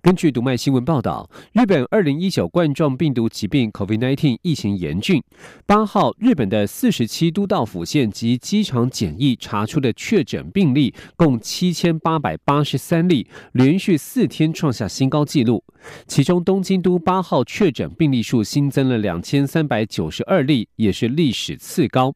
[0.00, 5.22] 根据读卖新闻报道，日本二零一九冠状病毒疾病 （COVID-19） 疫情严峻。
[5.66, 15.64] 八号，日本的四十七都道府县及机场检疫查出的确诊病例共七千八百八十三例，连续四天创下新高纪录。
[16.06, 22.14] 其中，东京都八号确诊病例数新增了两千三百九十二例，也是历史次高。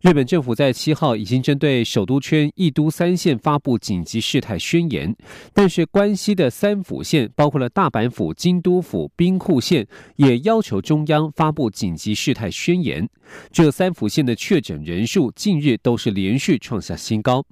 [0.00, 5.14] 日本政府在七号已经针对首都圈一都三县发布紧急事态宣言，
[5.52, 9.86] 但是关西的三府县，包括了大阪府、京都府、兵库县，
[10.16, 13.06] 也要求中央发布紧急事态宣言。
[13.52, 17.44] 这三府县的确诊人数近日都是连续创下新高。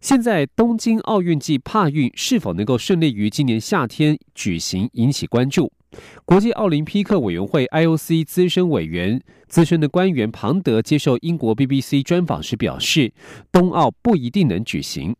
[0.00, 5.70] 现在东京奥运暨帕运是否能够顺利于今年夏天举行，引起关注。
[6.24, 13.12] 国际奥林匹克委员会 （IOC） 资深委员、资深的官员庞德接受英国 BBC 专访时表示，
[13.50, 15.16] 冬奥不一定能举行。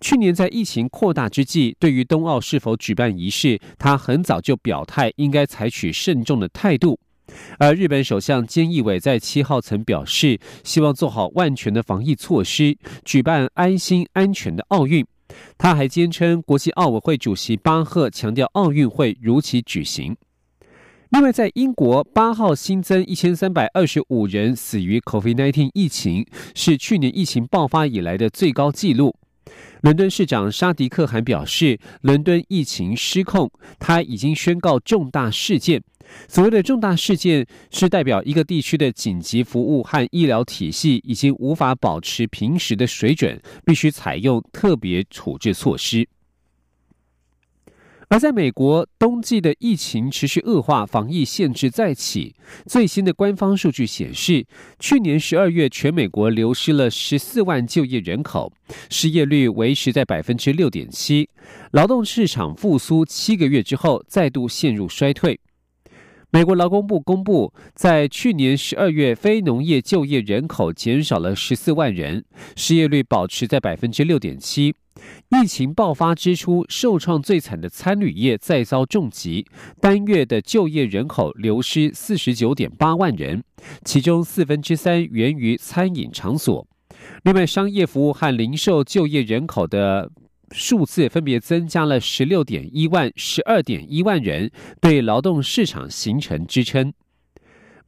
[0.00, 6.98] 去年在疫情扩大之际，对于冬奥是否举办仪式，他很早就表态应该采取慎重的态度。
[7.58, 15.04] 而日本首相菅义伟在七号曾表示，希望做好万全的防疫措施，举办安心安全的奥运。
[15.58, 20.16] 他还坚称，国际奥委会主席巴赫强调奥运会如期举行。
[21.10, 29.16] 另外，在英国八号新增一千三百二十五人死于 COVID-19 疫情，是去年疫情爆发以来的最高纪录。
[29.82, 35.82] 伦敦市长沙迪克还表示，伦敦疫情失控，他已经宣告重大事件。
[36.28, 46.08] 所谓的重大事件，是代表一个地区的紧急服务和医疗体系已经无法保持平时的水准，必须采用特别处置措施。
[48.08, 52.36] 而在美国，冬季的疫情持续恶化，防疫限制再起。
[52.64, 54.46] 最新的官方数据显示，
[54.78, 58.52] 去年十二月全美国流失了十四万就业人口，
[58.90, 61.28] 失业率维持在百分之六点七，
[61.72, 65.40] 劳动市场复苏七个月之后再度陷入衰退。
[66.30, 72.24] 美国劳工部公布，在去年十二月，非农业就业人口减少了十四万人，
[72.56, 74.74] 失业率保持在百分之六点七。
[75.30, 79.46] 疫情爆发之初，受创最惨的餐旅业再遭重击，
[79.80, 83.44] 单月的就业人口流失四十九点八万人，
[83.84, 86.66] 其中四分之三源于餐饮场所。
[87.22, 90.10] 另外，商业服务和零售就业人口的
[90.52, 96.92] 数字分别增加了十六点一万、十二点一万人，对劳动市场形成支撑。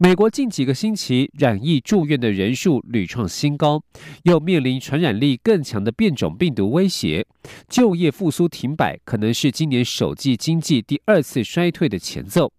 [0.00, 3.82] 美国近几个星期染疫住院的人数屡创新高，
[4.22, 7.26] 又面临传染力更强的变种病毒威胁，
[7.68, 12.52] 就业复苏停摆可能是今年首季经济第二次衰退的前奏。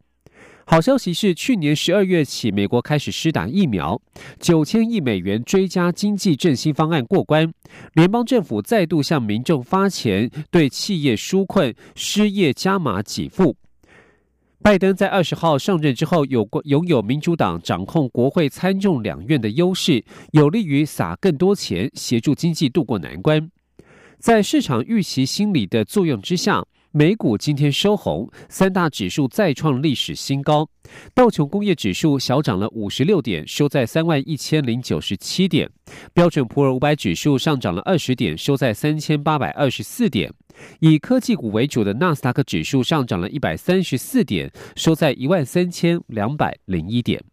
[0.72, 4.00] 好消息是，去年十二月起，美国开始施打疫苗，
[4.40, 7.52] 九千亿美元追加经济振兴方案过关，
[7.94, 13.56] 联邦政府再度向民众发钱，对企业纾困、失业加码给付。
[14.62, 23.50] 拜登在二十号上任之后，有过拥有民主党掌控国会参众两院的优势，有利于撒更多钱协助经济渡过难关。
[24.19, 30.67] 在市场预期心理的作用之下，美股今天收红，三大指数再创历史新高。
[31.13, 35.67] 道琼工业指数小涨了五十六点，收在三万一千零九十七点；
[36.16, 40.33] 标准普尔五百指数上涨了二十点，收在三千八百二十四点。
[40.79, 47.23] 以科技股为主的纳斯达克指数上涨了一百三十四点，收在一万三千两百零一点。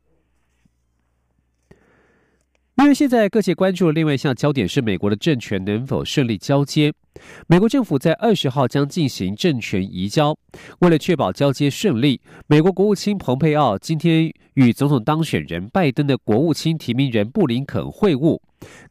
[2.76, 6.92] 因为现在各界关注的另外一项焦点是美国的政权能否顺利交接。
[7.46, 10.36] 美国政府在二十号将进行政权移交，
[10.80, 18.38] 为了确保交接顺利，美国国务卿蓬佩奥今天与总统当选人拜登的国务卿提名人布林肯会晤。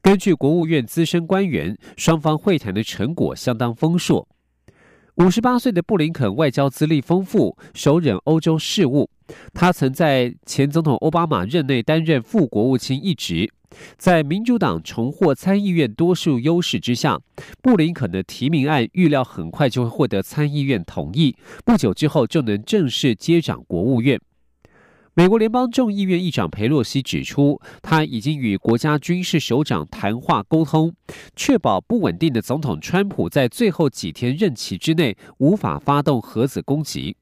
[0.02, 4.28] 根据国务院资深官员，双方会谈的成果相当丰硕。
[5.18, 9.10] 五十八岁的布林肯外交资历丰富，首任欧洲事务。
[9.54, 13.52] 他曾在前总统奥巴马任内担任副国务卿一职。
[13.98, 17.20] 在民主党重获参议院多数优势之下，
[17.62, 24.20] 布林肯的提名案预料很快就会获得参议院同意，不久之后就能正式接掌国务院。
[25.18, 30.94] 美国联邦众议院议长佩洛西指出，他已经与国家军事首长谈话沟通，
[31.38, 37.16] 确保不稳定的总统川普在最后几天任期之内无法发动核子攻击。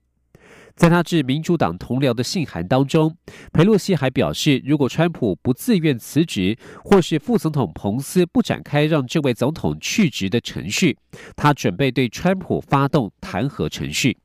[0.76, 3.16] 在他致民主党同僚的信函当中，
[3.52, 10.98] 佩洛西还表示，如果川普不自愿辞职，或是副总统彭斯不展开让这位总统去职的程序，
[11.36, 14.18] 他准备对川普发动弹劾程序。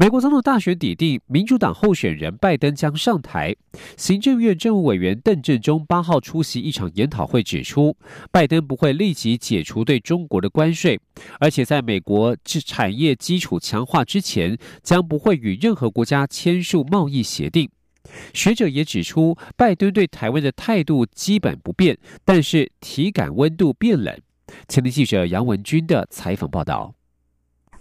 [0.00, 3.56] 美国总统大选底定，民主党候选人拜登将上台。
[3.96, 7.96] 行政院政务委员邓振中八号出席一场研讨会，指出，
[8.30, 11.00] 拜登不会立即解除对中国的关税，
[11.40, 17.68] 而且在美国产业基础强化之前，将不会与任何国家签署贸易协定。
[18.32, 24.16] 学者也指出，拜登对台湾的态度基本不变，但是体感温度变冷。
[24.68, 26.94] 前天记者杨文军的采访报道。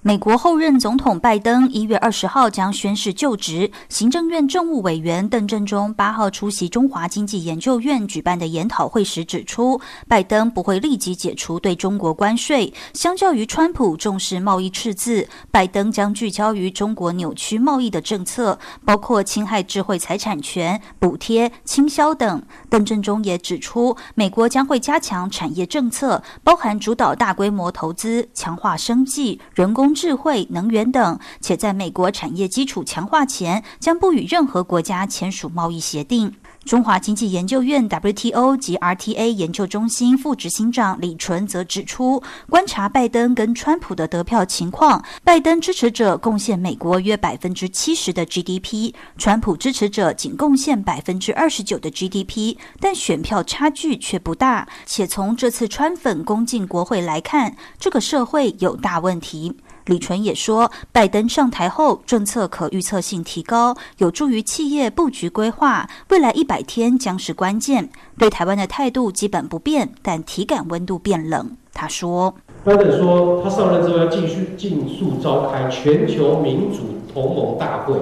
[0.03, 3.69] 美国后任总统拜登一月二十号将宣誓就职。
[3.89, 12.71] 行政院政务委员邓振中八号出席中华经济研究院举办的研讨会时指出，拜登不会立即解除对中国关税。
[12.93, 22.41] 相较于川普重视贸易赤字，拜登将聚焦于中国扭曲贸易的政策，包括侵害智慧财产权、补贴、倾销等。
[22.69, 29.87] 邓振中也指出，美国将会加强产业政策，包含主导大规模投资、强化生计、人工。
[29.97, 36.35] 智慧能源等，且在美国产业基础强化前，将不与任何国家签署贸易协定。
[36.67, 54.67] 中华经济研究院 WTO 及 RTA 研究中心副执行长李纯则指出，观察拜登跟川普的得票情况，拜登支持者贡献美国约百分之七十的 GDP，川普支持者仅贡献百分之二十九的 GDP，但选票差距却不大。
[54.85, 59.55] 且从这次川粉攻进国会来看，这个社会有大问题。
[59.87, 65.89] 李纯也说，拜登上台后，政策可预测性提高，有助于企业布局规划。
[66.09, 67.89] 未来一百天将是关键。
[68.17, 71.51] 对台湾的态度基本不变，但体感温度变冷。
[71.73, 72.35] 他说
[72.65, 76.79] ：“拜登说，他上任之后要继续尽速召开全球民主
[77.13, 77.95] 同盟大会，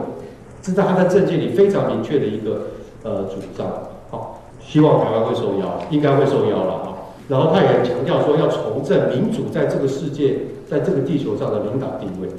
[0.64, 2.68] 这是他在政见里非常明确的一个
[3.04, 3.68] 呃主张。
[4.10, 6.94] 好，希望台湾会受邀，应该会受邀了哈。
[7.28, 12.30] 然后他也强调说，要重振民主在这个世界。”在这个地球上的领导地位，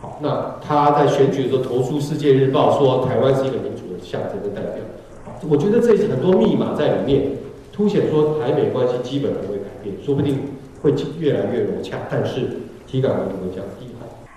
[0.00, 4.82] 好，那他在选举的时候投书《世界日报》，说台湾是一个民主的象征的代表。
[5.24, 7.32] 好，我觉得这很多密码在里面，
[7.72, 10.38] 凸显说台美关系基本不会改变，说不定
[10.82, 13.86] 会越来越融洽，但是体感温度会降低。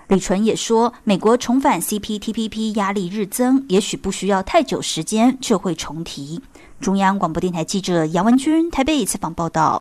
[0.08, 6.40] 李纯也说，美国重返 CPTPP 压力日增，也许不需要太久时间就会重提。
[6.80, 9.80] 中央广播电台记者杨文君台北采访报道。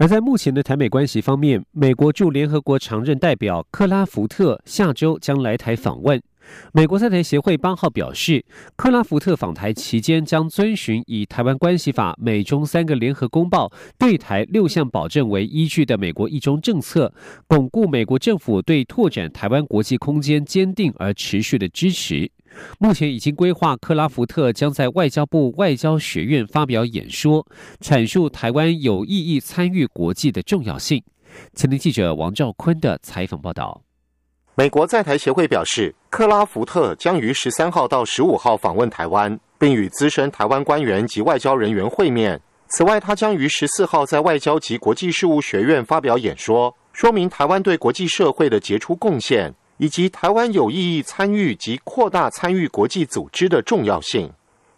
[0.00, 6.18] 而在目前的台美关系方面，美国驻联合国常任代表克拉福特下周将来台访问。
[6.72, 8.42] 美国在台协会八号表示，
[8.76, 17.12] 克拉福特访台期间将遵循以《台湾关系法》、美中三个联合公报对台六项保证为依据的美国一中政策，
[17.46, 22.30] 巩固美国政府对拓展台湾国际空间坚定而持续的支持。
[22.78, 27.46] 目前已经规划，克拉福特将在外交部外交学院发表演说，
[27.80, 31.02] 阐述台湾有意义参与国际的重要性。
[31.54, 33.82] 前天记者王兆坤的采访报道。
[34.56, 42.38] 美国在台协会表示，克拉福特将于十三号到十五号访问台湾，并与资深台湾官员及外交人员会面。
[42.68, 49.54] 此外，他将于十四号在外交及国际事务学院发表演说，说明台湾对国际社会的杰出贡献。
[49.80, 54.30] 以及台湾有意义参与及扩大参与国际组织的重要性，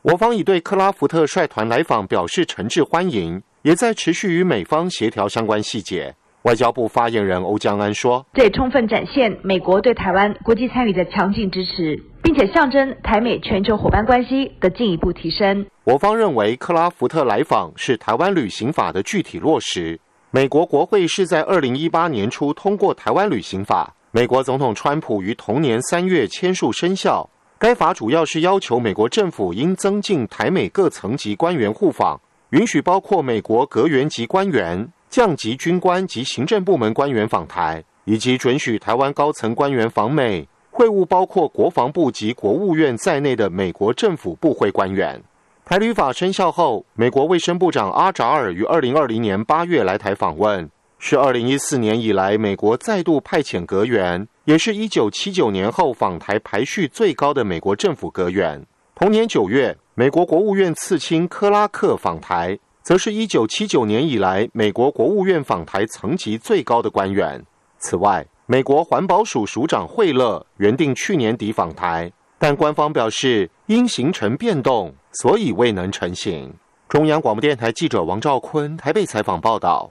[0.02, 6.14] 我方已对克拉福特率团来访表示诚挚欢迎，也在持续与美方协调相关细节。
[6.42, 19.98] 外交部发言人欧江安说：“这也充分展现美国对台湾国际参与的强劲支持，并且象征台美全球伙伴关系的进一步提升。”我方认为，克拉福特来访是台湾旅行法的具体落实。
[20.30, 23.92] 美国国会是在二零一八年初通过台湾旅行法。
[24.14, 27.26] 美国总统川普于同年三月签署生效。
[27.58, 45.18] 该法主要是要求美国政府应增进台美各层级官员互访，允许包括美国阁员级官员、降级军官及行政部门官员访台，以及准许台湾高层官员访美会晤，包括国防部及国务院在内的美国政府部会官员。
[45.64, 50.68] 台旅法生效后，美国卫生部长阿扎尔于二零二零年八月来台访问。
[51.04, 58.64] 是二零一四年以来，美国再度派遣阁员，也是一九七九年后访台排序最高的美国政府阁员。
[58.94, 67.44] 同年九月，美国国务院次卿克拉克访台，则是一九七九年以来美国国务院访台层级最高的官员。
[67.78, 76.54] 此外，美国环保署署长惠勒原定去年底访台，但官方表示因行程变动，所以未能成行。
[76.88, 79.90] 中央广播电台记者王兆坤台北采访报道。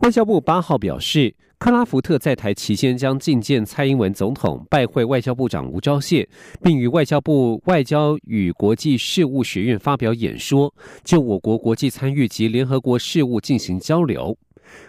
[0.00, 6.26] 外交部八号表示，克拉福特在台期间将觐见蔡英文总统，拜会外交部长吴钊燮，
[6.62, 14.34] 并与外交部外交与国际事务学院发表演说，就我国国际参与及联合国事务进行交流。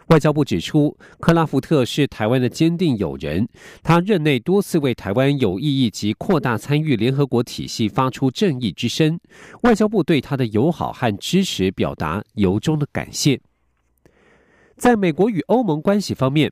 [0.07, 3.45] 外交部指出，克拉福特是台湾的坚定友人，
[3.83, 9.19] 他任内多次为台湾有意义及扩大参与联合国体系发出正义之声。
[9.63, 13.41] 外交部对他的友好和支持表达由衷的感谢。
[14.81, 16.51] 在美国与欧盟关系方面。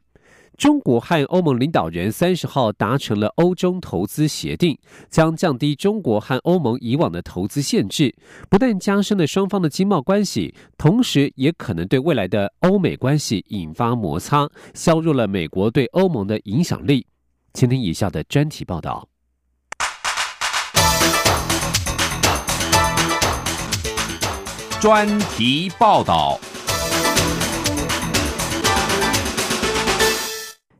[0.55, 4.77] 中国和欧盟领导人三十号达成了欧中投资协定，
[5.09, 8.13] 将降低中国和欧盟以往的投资限制，
[8.47, 17.07] 不但加深了双方的经贸关系，同时也可能对未来的欧美关系引发摩擦，削弱了美国对欧盟的影响力。
[17.55, 19.07] 请听以下的专题报道。
[24.79, 26.39] 专题报道。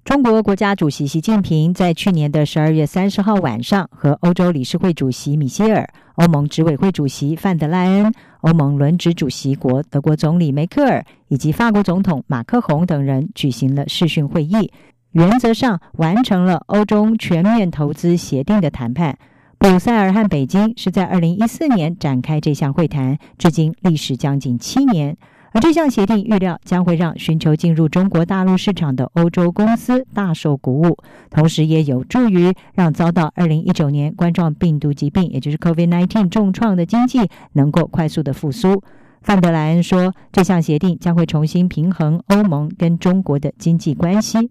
[0.10, 8.12] 中国国家主席习近平在去年的十二月三十号晚上，和欧洲理事会主席米歇尔、欧盟执委会主席范德赖恩、
[8.42, 14.72] 欧盟轮值主席国德国总理梅克尔以及法国总统马克宏等人举行了视讯会议，
[15.12, 19.16] 原则上完成了欧中全面投资协定的谈判。
[19.60, 25.16] 布鲁塞尔和北京是在二零一四年展开这项会谈，至今历时将近七年。
[25.52, 30.98] 而这项协定预料将会让寻求进入中国大陆市场的欧洲公司大受鼓舞，
[31.30, 38.84] 同时也有助于让遭到2019年冠状病毒疾病，也就是 COVID-19 重创的经济能够快速的复苏。
[39.22, 44.50] 范德莱恩说，这项协定将会重新平衡欧盟跟中国的经济关系。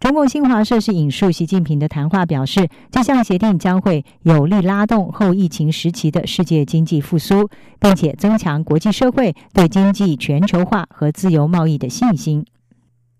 [0.00, 7.48] 中共新华社是引述习近平的谈话表示，这项协定将会有力拉动后疫情时期的世界经济复苏，
[7.80, 12.44] 并且增强国际社会对经济全球化和自由贸易的信心。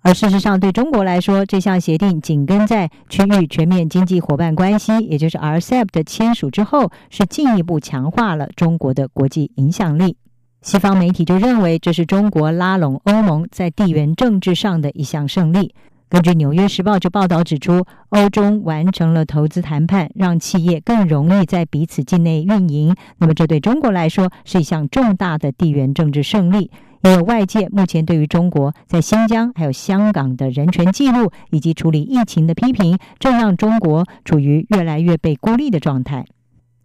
[0.02, 10.18] 而事实上，对中国来说，这项协定紧跟在区域全面经济伙伴关系，也就是 RCEP 的签署之后，是进一步强化了中国的国际影响力。
[10.60, 15.74] 西方媒体就认为，这是中国拉拢欧盟在地缘政治上的一项胜利。
[16.14, 22.94] 根据《纽约时报》就报道指出，欧中完成了投资谈判，让企业更容易在彼此境内运营。
[23.18, 26.70] 那么，这对中国来说是一项重大的地缘政治胜利。
[27.02, 36.20] 因为外界目前对于中国在新疆还有香港的人权记录以及处理疫情的批评，正让中国处于越来越被孤立的状态。《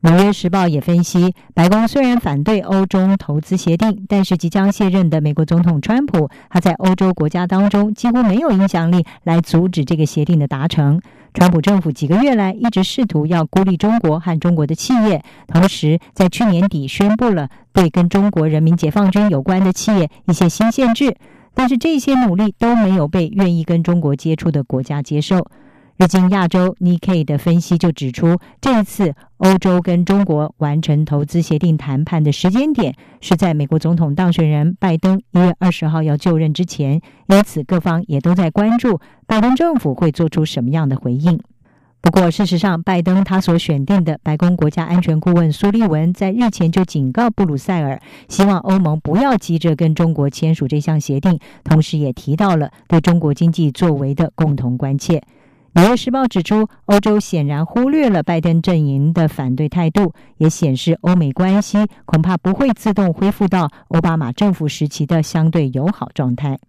[0.01, 11.01] 纽约时报》也分析，白宫虽然反对欧中投资协定，但是即将卸任的美国总统川普，他在欧洲国家当中几乎没有影响力来阻止这个协定的达成。
[11.34, 21.18] 川普政府几个月来一直试图要孤立中国和中国的企业，同时在去年底宣布了对跟中国人民解放军有关的企业一些新限制，
[21.53, 25.46] 但是这些努力都没有被愿意跟中国接触的国家接受。
[26.00, 41.38] 日经亚洲 Nikkei 的分析就指出，这一次欧洲跟中国完成投资协定谈判的时间点是在美国总统当选人拜登一月二十号要就任之前，因此各方也都在关注拜登政府会做出什么样的回应。
[42.00, 55.18] 不过，事实上，拜登他所选定的白宫国家安全顾问苏利文在日前就警告布鲁塞尔，希望欧盟不要急着跟中国签署这项协定，同时也提到了对中国经济作为的共同关切。
[55.73, 66.59] 《纽约时报》指出，欧洲显然忽略了拜登阵营的反对态度，也显示欧美关系恐怕不会自动恢复到奥巴马政府时期的相对友好状态。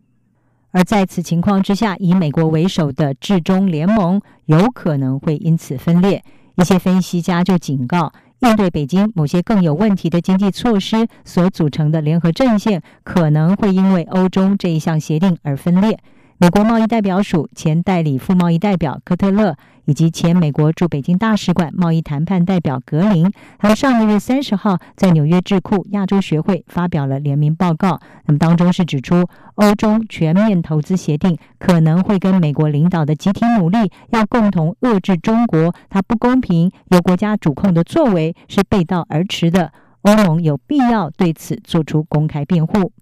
[0.71, 6.23] 而在此情况之下，以美国为首的至中联盟有可能会因此分裂。
[6.57, 15.99] 一些分析家就警告，应对北京某些更有问题的经济措施所组成的联合阵线，可能会因为欧中这一项协定而分裂。
[16.43, 19.55] 美国贸易代表署前代理副贸易代表科特勒，
[19.85, 28.01] 以及前美国驻北京大使馆贸易谈判代表格林，他们上个月三十号在纽约智库亚洲学会发表了联名报告。
[28.25, 39.73] 那么当中是指出，欧中全面投资协定可能会跟美国领导的集体努力，要共同遏制中国它不公平由国家主控的作为是背道而驰的。
[40.01, 42.93] 欧盟有必要对此做出公开辩护。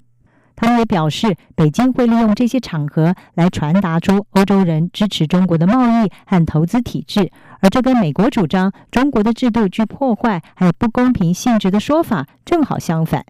[0.60, 13.24] 他们也表示，北京会利用这些场合来传达出欧洲人支持中国的贸易和投资体制，而这跟美国主张中国的制度具破坏还有不公平性质的说法正好相反，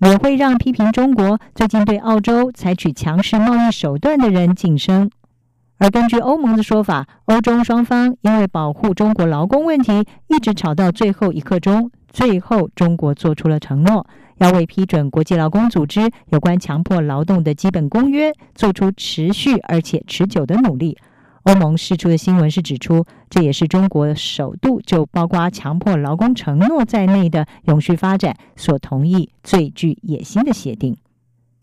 [0.00, 5.08] 也会让批评中国最近对澳洲采取强势贸易手段的人晋升。
[5.78, 14.04] 而根据欧盟的说法，欧中双方因为保护中国劳工问题，一直吵到最后一刻钟，最后中国做出了承诺。
[14.42, 20.98] 要为批准国际劳工组织有关强迫劳动的基本公约做出持续而且持久的努力。
[21.44, 30.96] 欧盟释出的新闻是指出，这也是中国首度就包括强迫劳工承诺在内的永续发展所同意最具野心的协定。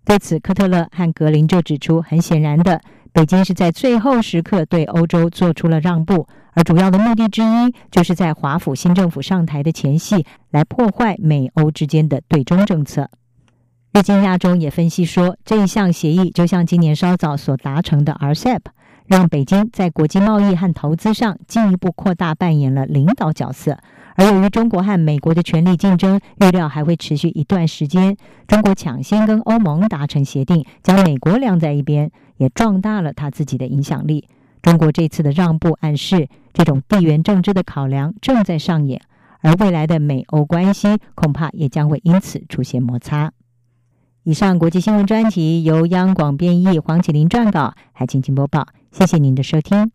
[0.05, 13.09] 对此，科特勒和格林就指出，很显然的，北京是在最后时刻对欧洲做出了让步，而主要的目的之一，就是在华府新政府上台的前夕，来破坏美欧之间的对中政策。
[13.91, 18.61] 日经亚洲也分析说，这一项协议就像今年稍早所达成的 RCEP。
[19.09, 23.79] 让北京在国际贸易和投资上进一步扩大扮演了领导角色，
[24.15, 28.15] 而由于中国和美国的权力竞争预料还会持续一段时间，
[28.47, 34.27] 中国抢先跟欧盟达成协定，将美国晾在一边，也壮大了他自己的影响力。
[34.61, 39.01] 中国这次的让步暗示，这种地缘政治的考量正在上演，
[39.41, 43.31] 而未来的美欧关系恐怕也将会因此出现摩擦。
[44.21, 48.67] 以上国际新闻专题由央广编译，黄启林撰稿，还请请播报。
[48.91, 49.91] 谢谢您的收听。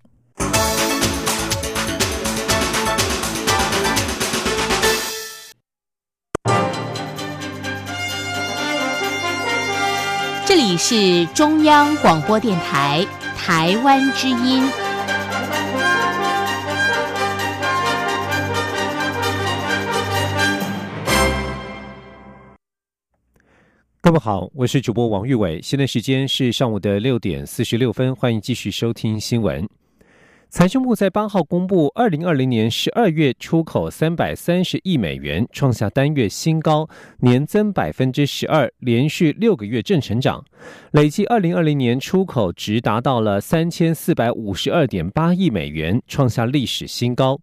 [10.47, 13.05] 这里是中央广播电台
[13.37, 14.84] 台湾之音。
[24.15, 29.69] 各位好，我是主播王玉伟，现在时间是上午的六点四十六分，欢迎继续收听新闻。
[30.51, 40.45] 财政部在八号公布，二零二零年十二月出口三百三十亿美元，创下单月新高，年增百分之十二，连续六个月正成长，
[40.93, 47.41] 累计二零二零年出口值达到了三千四百五十二点八亿美元，创下历史新高。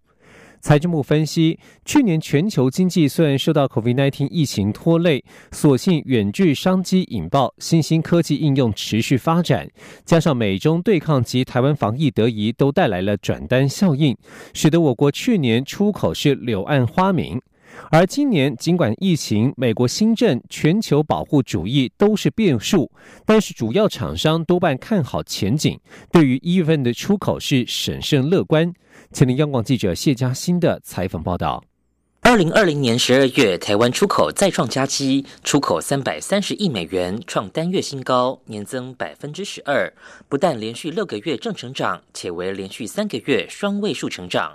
[0.62, 9.68] 财政部分析，去年全球经济虽然受到 COVID-19 疫情拖累，所幸远距商机引爆，新兴科技应用持续发展，
[10.06, 14.16] 加上美中对抗及台湾防疫得宜，都带来了转单效应，
[14.54, 17.42] 使得我国去年出口是柳暗花明。
[17.90, 22.92] 而今年，尽管疫情、美国新政、全球保护主义都是变数，
[23.26, 25.80] 但是主要厂商多半看好前景，
[26.12, 28.72] 对于一月份的出口是审慎乐观。
[29.14, 31.62] 前听央广记者谢佳欣的采访报道。
[32.22, 39.92] 二零二零年十二月，台湾出口再创佳绩，出口三百三十亿美元，创单月新高，年增百分之十二，
[40.30, 44.54] 不但连续六个月正成长，且为连续三个月双位数成长。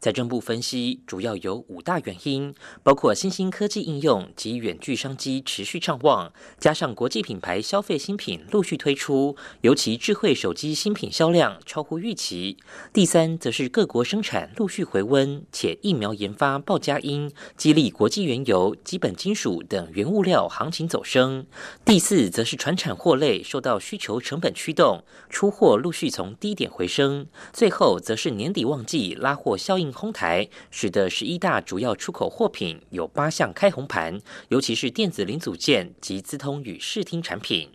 [0.00, 12.56] 财政部分析，主要有五大原因，包括新兴科技应用及远距商机持续畅旺，加上国际品牌消费新品陆续推出，尤其智慧手机新品销量超乎预期。
[12.92, 21.46] 第三，则是各国生产陆续回温，且疫苗研发报佳音，激励国际原油、基本金属等原物料行情走升。
[21.84, 27.26] 第四，则是船产货类受到需求成本驱动，出货陆续从低点回升。
[27.52, 29.56] 最后，则是年底旺季拉货。
[29.64, 37.70] 效应哄抬，使得十一大主要出口货品有八项开红盘，尤其是电子零组件及资通与视听产品。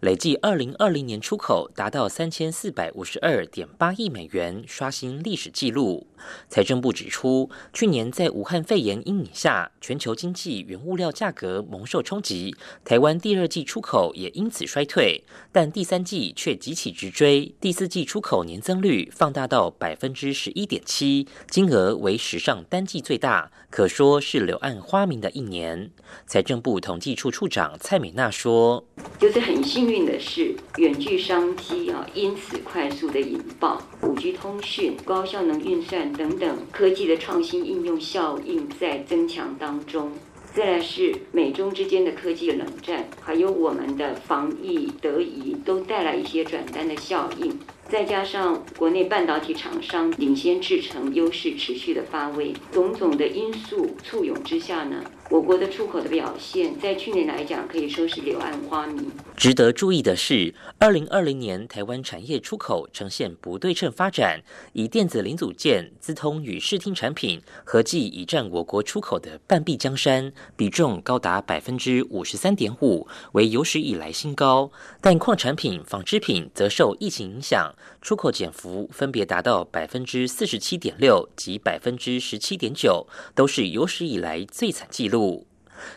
[0.00, 6.06] 累计二零二零年出口达到三千四百五十二点八亿美元，刷新历史纪录。
[6.48, 25.90] 财政部指出，去年在武汉肺炎阴影下，全球经济原物料价格蒙受冲击，台湾第二季出口也因此衰退，但第三季却急起直追，第四季出口年增率放大到百分之十一点七，金额为史上单季最大，可说是柳暗花明的一年。
[26.26, 28.84] 财政部统计处处长蔡美娜说
[29.20, 40.12] ：“就是很幸运的是，远距商机啊，因此快速的引爆，五 G 通讯、高效能运算。”等等科技的创新应用效应在增强当中，
[40.54, 47.58] 再来是美中之间的科技冷战，还有我们的防疫得宜，都带来一些转单的效应。
[47.88, 59.08] 再加上国内半导体厂商领先制程优势持续的发威，种种的因素簇拥之下呢，我国的出口的表现在去年来讲可以说是柳暗花明。
[59.36, 74.72] 值得注意的是，二零二零年台湾产业出口呈现不对称发展，以电子零组件、资通与视听产品合计已占我国出口的半壁江山，比重高达百分之五十三点五，为有史以来新高。
[75.00, 77.72] 但矿产品、纺织品则受疫情影响。
[78.02, 85.19] 出口减幅分别达到百分之四十七点六及百分之十七点九，都是有史以来最惨纪录。
[85.20, 85.49] 务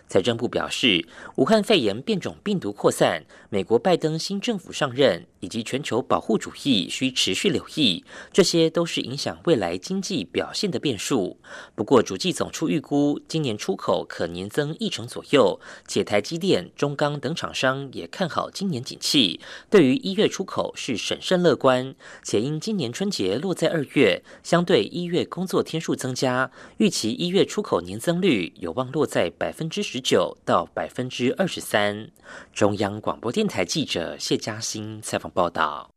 [0.08, 11.38] 财政部表示，武汉肺炎变种病毒扩散，美国拜登新政府上任，以及全球保护主义需持续留意，这些都是影响未来经济表现的变数。
[11.76, 21.96] 不过，主计总处预估，今年出口可年增一成左右，且台积电、中钢等厂商也看好今年景气，对于一月出口是审慎乐观。
[22.24, 30.00] 且因今年春节落在二月，相对一月工作天数增加，预期一月出口年增率有望落在百分之十。
[30.00, 32.12] 九到百分之二十三。
[32.52, 35.90] 中央广播电台记者谢嘉欣采访报道。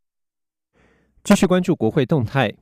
[1.23, 2.55] 继续关注国会动态，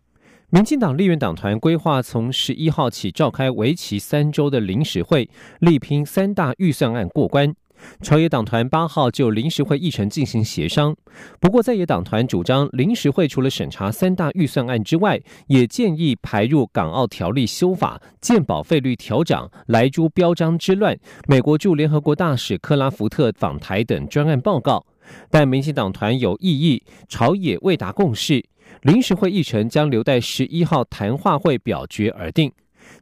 [0.49, 7.55] 民进党立院党团规划从十一号起召开为期三周的临时会，力拼三大预算案过关。
[8.01, 10.95] 朝野党团八号就临时会议程进行协商，
[11.39, 24.85] 不过在野党团主张临时会除了审查三大预算案之外，也建议排入港澳条例修法、健保费率调整、莱猪标章之乱、美国驻联合国大使克拉福特访台等专案报告。
[25.29, 28.43] 但民进党团有异议，朝野未达共识，
[28.81, 32.51] 临时会议程将留待十一号谈话会表决而定。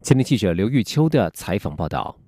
[0.01, 2.22] 前天记者刘玉秋的采访报道。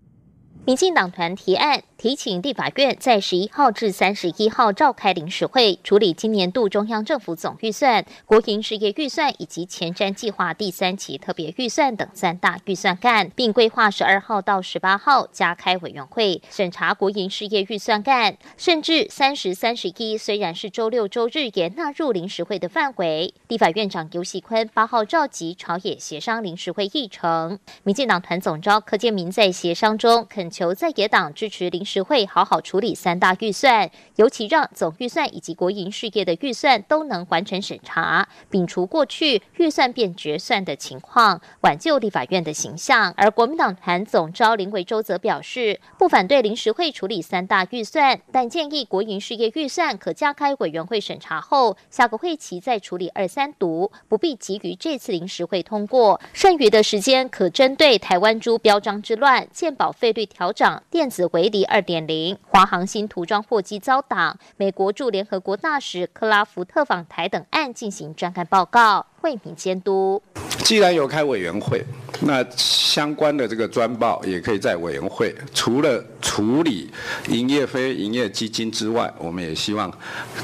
[0.66, 23.34] 民进党团提案提请立法院在十一号至三十一号召开临时会，处理今年度中央政府总预算、国营事业预算以及前瞻计划第三期特别预算等三大预算案，并规划十二号到十八号加开委员会审查国营事业预算案，甚至三十三十一虽然是周六周日也纳入临时会的范围。
[23.48, 30.55] 立法院长游锡坤八号召集朝野协商临时会议程，民进党团总召柯建明在协商中肯。
[30.56, 43.14] 求在野党支持临时会好好处理三大预算，尤其让总预算以及国营事业的预算都能完成审查，摒除过去预算变决算的情况，挽救立法院的形象。
[43.18, 60.45] 而国民党团总召林维洲则表示，不反对临时会处理三大预算，但建议国营事业预算可加开委员会审查后，下个会期再处理二三读，不必急于这次临时会通过，剩余的时间可针对台湾猪标章之乱、健保费率调。
[60.46, 70.22] 调整电子围篱二点零，华航新涂装货机遭挡，美国驻联合国大使克拉福特访台等案进行专案报告，为民监督。
[70.60, 71.84] 既然有开委员会，
[72.22, 76.92] 那相关的这个专报也可以在委员会，除了处理
[77.30, 79.92] 营业非营业基金之外，我们也希望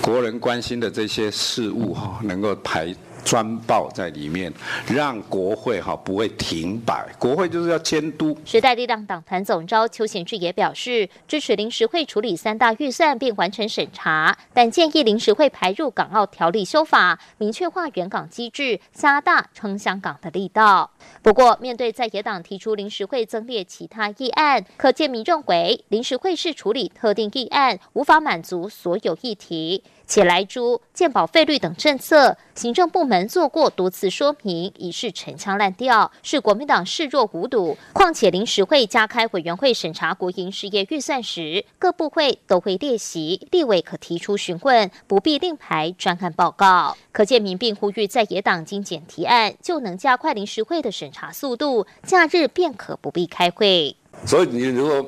[0.01, 2.91] 国人关心的这些事务哈，能够排。
[3.23, 4.51] 专报在里面，
[4.87, 7.07] 让国会哈不会停摆。
[7.17, 8.37] 国会就是要监督。
[8.45, 20.91] 时代力量党团总召邱显志也表示，支持临时会处理三大预算并完成审查，但建议临时会排入港澳条例修法，明确化原港机制，加大撑香港的力道。
[21.21, 29.83] 不过，面对在野党提出临时会增列其他议案，可见民认为临时会是处理特定议案，无法满足所有议题。
[30.11, 37.77] 且来猪、鉴保费率等政策，行政部门做过多次说明，已是陈腔滥调，是国民党视若无睹。
[37.93, 46.97] 况且临时会加开委员会审查国营事业预算时，各部会都会列席，立委可提出询问，不必另排专案报告。
[47.13, 53.95] 可见民并呼吁在野党精简提案，就能加快临时会的审查速度，假日便可不必开会。
[54.25, 55.05] 所以你如果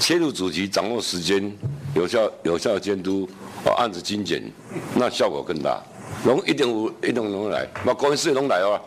[0.00, 1.52] 切入主题，掌握时间，
[1.94, 3.28] 有效有效监督。
[3.64, 4.40] 把案子精简，
[4.94, 5.82] 那效果更大。
[6.24, 8.80] 拢一定有，一定拢来，把公司拢来哦。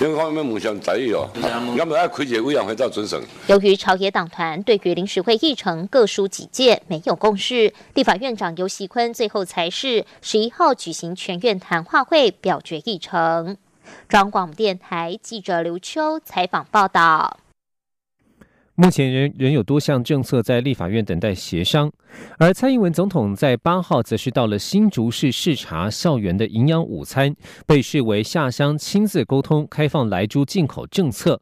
[0.00, 1.28] 因为方面互相在意哦，
[1.76, 3.20] 要么要开解委员会照准审。
[3.48, 13.58] 由于朝野党团对于临时会议程各抒己见，没有共识，立法院长游锡坤最后才是十一号举行全院谈话会表决议程。
[14.08, 17.38] 中广电台记者刘秋采访报道。
[18.74, 21.92] 目前仍仍有多项政策在立法院等待协商，
[22.38, 31.40] 而蔡英文总统在八号则是到了新竹市视察校园的营养午餐，被视为下乡亲自沟通开放来猪进口政策。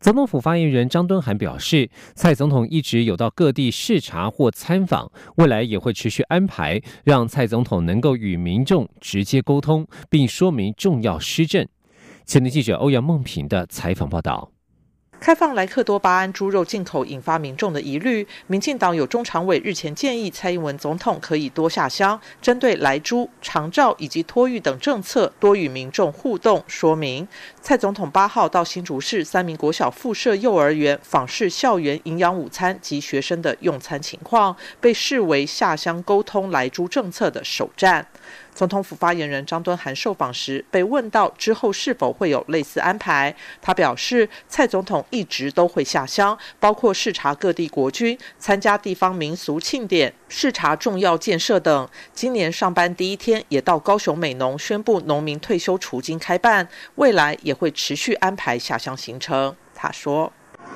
[0.00, 11.66] 总统府发言人张敦涵表示，蔡总统一直有到各地视察或参访，未来也会持续安排，让蔡总统能够与民众直接沟通，并说明重要施政。
[12.24, 14.52] 前天记者欧阳梦平的采访报道。
[15.20, 27.26] 开放莱克多巴胺猪肉进口引发民众的疑虑，民进党有中常委日前建议蔡英文总统可以多下乡，针对莱猪、长照以及托育等政策多与民众互动说明。
[27.60, 38.06] 蔡总统八号到新竹市三名国小附设幼儿园访视校园营养午餐及学生的用餐情况，被视为下乡沟通莱猪政策的首站。
[38.58, 51.88] 总统府发言人张敦涵受访时被问到之后是否会有类似安排，他表示，蔡总统一直都会下乡，包括视察各地国军、参加地方民俗庆典、视察重要建设等。
[52.12, 56.66] 今年上班第一天也到高雄美农宣布农民退休除金开办，
[56.96, 59.54] 未来也会持续安排下乡行程。
[59.72, 60.32] 他说：“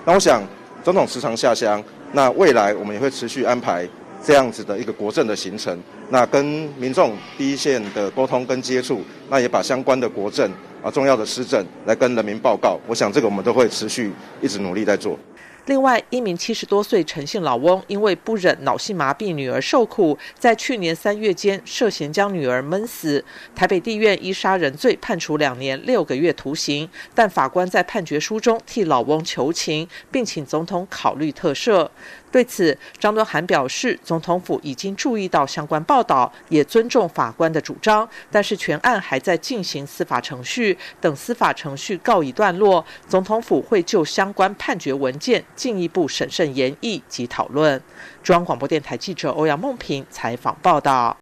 [0.06, 0.40] 那我想，
[0.84, 3.84] 总统时常下乡，那未来我们也会持续安排。”
[4.24, 5.76] 这样子的一个国政的形成，
[6.08, 6.44] 那跟
[6.78, 10.50] 民众第一线的沟通跟接触，那也把相关的国政
[10.82, 12.78] 啊重要的施政来跟人民报告。
[12.86, 15.18] 我想这个我们都会持续一直努力在做。
[15.66, 23.24] 另外，一名七十多岁陈姓老翁，因为不忍脑性麻痹女儿受苦，在去年三月间涉嫌将女儿闷死。
[23.54, 31.88] 台北地院依杀人罪判处两年六个月徒刑，但法官在判决书中替老翁求情，并请总统考虑特赦。
[32.32, 47.80] 对此，张敦涵表示，总统府已经注意到相关报道，也尊重法官的主张，但是全案还在进行司法程序，等司法程序告一段落，总统府会就相关判决文件进一步审慎研议及讨论。
[48.22, 51.16] 中央广播电台记者欧阳梦平采访报道。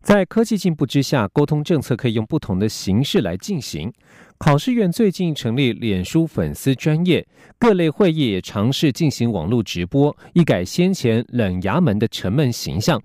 [0.00, 3.92] 在科技进步之下，沟通政策可以用不同的形式来进行。
[4.38, 7.26] 考试院最近成立脸书粉丝专业，
[7.58, 13.02] 各类会议也尝试进行网络直播，一改先前冷衙门的沉闷形象。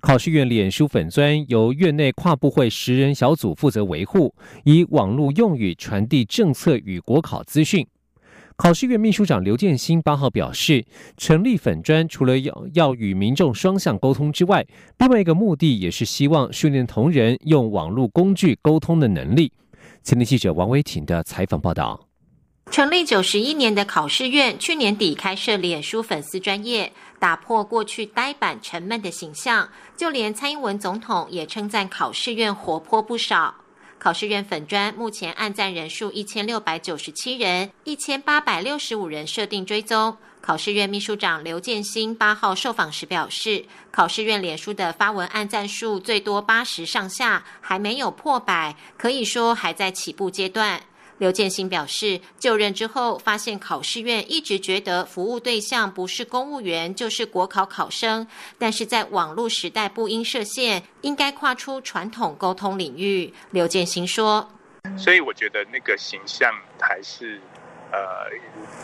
[0.00, 4.32] 考试院脸书粉专由院内跨部会十人小组负责维护，
[4.64, 7.84] 以网络用语传递政策与国考资讯。
[8.58, 10.84] 考试院秘书长刘建新八号表示，
[11.16, 14.66] 成立粉专除了要要与民众双向沟通之外，
[14.98, 19.52] 另外一个目的也是希望训练同仁用网络工具沟通的能力。
[20.02, 22.08] 前天记者王维婷的采访报道：
[22.68, 29.68] 成立九十一年的考试院，去年底开设脸书粉丝专业，打破过去呆板沉闷的形象。
[29.96, 33.54] 就连蔡英文总统也称赞考试院活泼不少。
[33.98, 40.16] 考试院粉专目前按赞人数一千六百九十七人，一千八百六十五人设定追踪。
[40.40, 50.80] 考试院秘书长刘建新八号受访时表示，考试院脸书的发文按赞数最多八十上下，还没有破百，可以说还在起步阶段。
[51.18, 58.26] 刘建新表示，就任之后发现考试院一直觉得服务对象不是公务员就是国考考生，
[58.58, 63.32] 但是在网络时代不应设限，应该跨出传统沟通领域。
[63.50, 64.48] 刘建新说
[64.96, 67.40] ：“所以我觉得那个形象还是。”
[67.90, 68.28] 呃，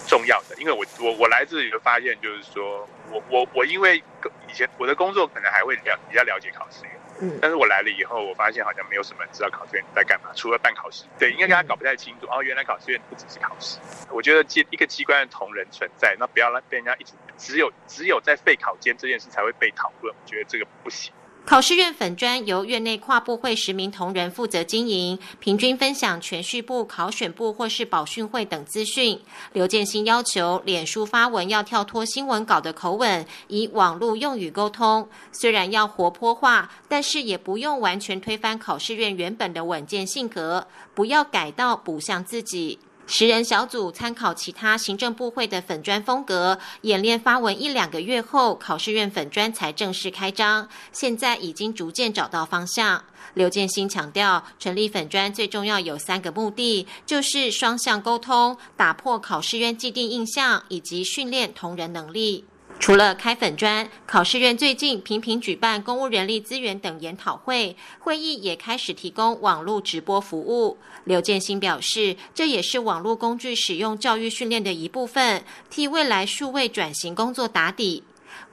[0.09, 4.03] 重要的，因为我我我来自于的发现就是说，我我我因为
[4.49, 6.93] 以前我的工作可能还会了比较了解考试院，
[7.25, 12.27] 嗯，但是我来了以后，我发现好像没有什么人知道考试院在干嘛，除了办考试，对，应该跟他搞不太清楚。
[12.27, 13.79] 哦，原来考试院不只是考试，
[14.11, 21.13] 我觉得机一个机关的同仁存在，那不要让被人家一直只有只有在废考监这件事才会被讨论，我觉得这个不行。
[21.47, 29.21] 考试院粉专由院内跨部会十名同仁负责经营，平均分享全序部、考选部或是保训会等资讯。
[29.53, 35.07] 刘建新要求脸书发文要跳脱新闻稿的口吻，以网络用语沟通。
[35.33, 42.79] 虽然要活泼化，但是也不用完全推翻考试院原本的稳健性格，不要改到不像自己。
[43.07, 50.69] 十人小组参考其他行政部会的粉砖风格，演练发文一两个月后，考试院粉砖才正式开张。
[50.91, 53.05] 现在已经逐渐找到方向。
[53.35, 62.45] 刘建新强调，成立粉砖最重要有三个目的，就是双向沟通、打破考试院既定印象，以及训练同仁能力。
[62.85, 70.77] 除了开粉专，考试院最近频频举办公务人力资源等研讨会，会议也开始提供网络直播服务。
[71.05, 78.05] 刘建新表示，这也是网络工具使用教育训练的一部分，替未来数位转型工作打底。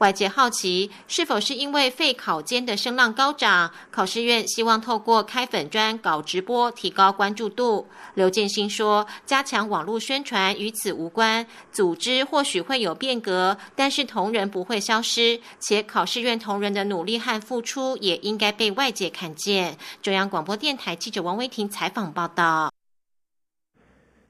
[0.01, 7.87] 外界好奇，是否是因为废考监的声浪高涨，考试院希望透过开粉专搞直播，提高关注度。
[8.15, 19.77] 刘建新说，加强网络宣传与此无关，组织或许会有变革，但是同仁不会消失，且考试院同仁的努力和付出也应该被外界看见。
[20.01, 22.73] 中央广播电台记者王威婷采访报道。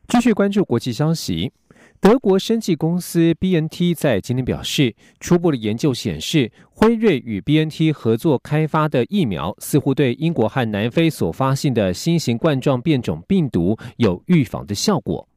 [0.09, 1.53] 继续关注国际消息。
[2.01, 15.27] 德国生技公司 B N T 在今天表示，初步的研究显示，辉瑞与 B N T 合作开发的疫苗似乎对英国和南非所发现的新型冠状变种病毒有预防的效果。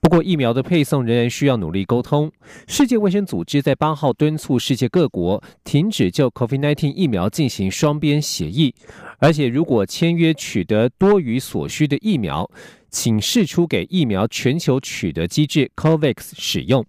[0.00, 2.30] 不过，疫苗的配送仍然需要努力沟通。
[2.66, 8.74] 世界卫生组织在八号敦促世界各国停止就 COVID-19 疫苗进行双边协议，
[9.18, 12.50] 而且如果签约取得多余所需的疫苗。
[12.92, 16.84] 请释出给疫苗全球取得机制 COVAX 使用。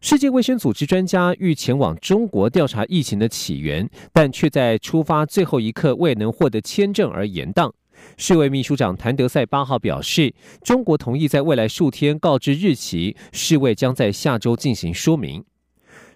[0.00, 7.70] 世界卫生组织专家欲前往中国调查疫情的起源，但却在出发最后一刻未能获得签证而延宕。
[8.16, 15.44] 世卫秘书长谭德赛八号表示，中国同意在未来数天告知日期，世卫将在下周进行说明。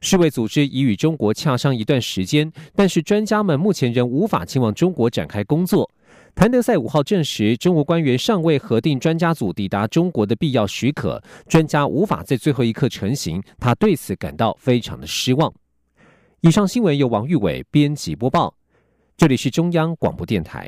[0.01, 5.90] 世卫组织已与中国洽商一段时间，但是专家们目前仍无法前往中国展开工作。
[6.35, 15.53] 谭德赛五号证实，中国官员尚未核定专家组抵达中国的必要许可，专家无法在最后一刻成行，他对此感到非常的失望。
[16.42, 18.55] 以上新闻由王玉伟编辑播报，
[19.16, 20.64] 这里是中央广播电台。